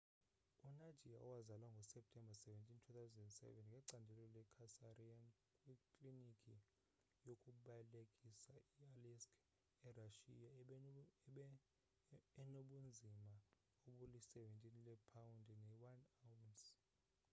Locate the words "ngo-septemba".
1.73-2.33